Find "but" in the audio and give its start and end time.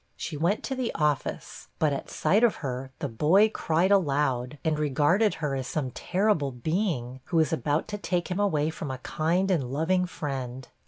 1.77-1.93